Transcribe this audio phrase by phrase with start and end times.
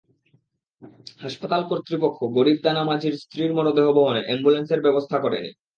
[1.21, 5.51] হাসপাতাল কর্তৃপক্ষ গরিব দানা মাঝির স্ত্রীর মরদেহ বহনে অ্যাম্বুলেন্সের ব্যবস্থা করেনি।